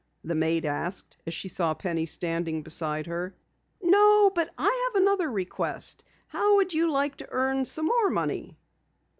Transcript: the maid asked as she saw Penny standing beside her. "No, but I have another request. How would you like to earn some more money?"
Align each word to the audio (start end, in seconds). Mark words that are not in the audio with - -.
the 0.23 0.33
maid 0.33 0.65
asked 0.65 1.17
as 1.27 1.33
she 1.35 1.47
saw 1.47 1.75
Penny 1.75 2.07
standing 2.07 2.63
beside 2.63 3.05
her. 3.05 3.35
"No, 3.83 4.31
but 4.33 4.49
I 4.57 4.89
have 4.89 4.99
another 4.99 5.29
request. 5.29 6.03
How 6.25 6.55
would 6.55 6.73
you 6.73 6.91
like 6.91 7.17
to 7.17 7.27
earn 7.29 7.65
some 7.65 7.85
more 7.85 8.09
money?" 8.09 8.57